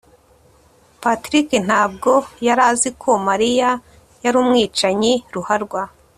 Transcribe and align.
patrick 1.01 1.49
ntabwo 1.67 2.11
yari 2.47 2.61
azi 2.71 2.89
ko 3.01 3.09
mariya 3.27 3.69
yari 4.23 4.37
umwicanyi 4.43 5.13
ruharwa 5.33 5.81